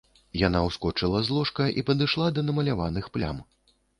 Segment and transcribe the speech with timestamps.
[0.47, 3.45] Яна ўскочыла з ложка і падышла да намаляваных плям.